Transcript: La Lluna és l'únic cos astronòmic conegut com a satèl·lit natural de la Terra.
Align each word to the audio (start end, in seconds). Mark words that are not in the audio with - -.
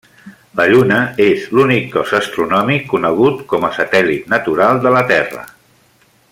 La 0.59 0.63
Lluna 0.69 0.95
és 1.25 1.43
l'únic 1.57 1.85
cos 1.97 2.13
astronòmic 2.21 2.89
conegut 2.95 3.45
com 3.53 3.69
a 3.69 3.73
satèl·lit 3.79 4.35
natural 4.35 4.85
de 4.87 4.97
la 4.99 5.05
Terra. 5.15 5.49